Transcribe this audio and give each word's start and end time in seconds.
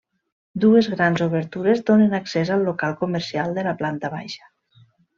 Dues 0.63 0.89
grans 0.93 1.23
obertures 1.25 1.85
donen 1.91 2.17
accés 2.21 2.53
al 2.57 2.67
local 2.71 2.99
comercial 3.05 3.57
de 3.59 3.71
la 3.71 3.79
planta 3.83 4.15
baixa. 4.19 4.55